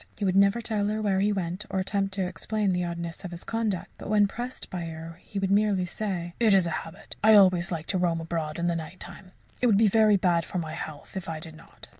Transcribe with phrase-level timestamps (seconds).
[0.17, 3.29] He would never tell her where he went or attempt to explain the oddness of
[3.29, 7.15] his conduct, but when pressed by her would merely say: "It is a habit.
[7.23, 10.43] I always like to roam abroad in the night time it would be very bad
[10.43, 11.87] for my health if I did not."